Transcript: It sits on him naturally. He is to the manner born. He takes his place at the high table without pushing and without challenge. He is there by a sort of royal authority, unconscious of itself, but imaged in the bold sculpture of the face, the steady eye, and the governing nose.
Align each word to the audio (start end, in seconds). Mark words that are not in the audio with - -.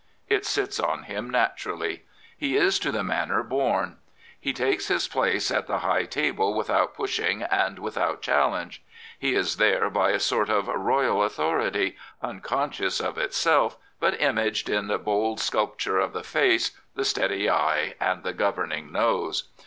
It 0.27 0.47
sits 0.47 0.79
on 0.79 1.03
him 1.03 1.29
naturally. 1.29 2.05
He 2.35 2.55
is 2.57 2.79
to 2.79 2.91
the 2.91 3.03
manner 3.03 3.43
born. 3.43 3.97
He 4.39 4.51
takes 4.51 4.87
his 4.87 5.07
place 5.07 5.51
at 5.51 5.67
the 5.67 5.77
high 5.81 6.05
table 6.05 6.55
without 6.55 6.95
pushing 6.95 7.43
and 7.43 7.77
without 7.77 8.19
challenge. 8.23 8.81
He 9.19 9.35
is 9.35 9.57
there 9.57 9.91
by 9.91 10.09
a 10.09 10.19
sort 10.19 10.49
of 10.49 10.67
royal 10.69 11.21
authority, 11.23 11.97
unconscious 12.19 12.99
of 12.99 13.19
itself, 13.19 13.77
but 13.99 14.19
imaged 14.19 14.69
in 14.69 14.87
the 14.87 14.97
bold 14.97 15.39
sculpture 15.39 15.99
of 15.99 16.13
the 16.13 16.23
face, 16.23 16.71
the 16.95 17.05
steady 17.05 17.47
eye, 17.47 17.93
and 17.99 18.23
the 18.23 18.33
governing 18.33 18.91
nose. 18.91 19.49